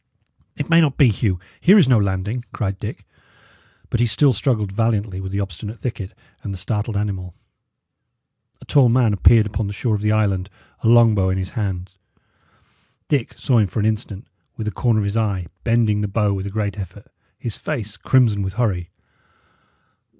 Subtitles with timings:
[0.57, 3.05] "It may not be, Hugh; here is no landing," cried Dick;
[3.91, 7.35] but he still struggled valiantly with the obstinate thicket and the startled animal.
[8.61, 11.51] A tall man appeared upon the shore of the island, a long bow in his
[11.51, 11.91] hand.
[13.09, 14.25] Dick saw him for an instant,
[14.57, 17.05] with the corner of his eye, bending the bow with a great effort,
[17.37, 18.89] his face crimson with hurry.